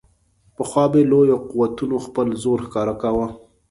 [0.55, 3.27] پخوا به لویو قوتونو خپل زور ښکاره کاوه.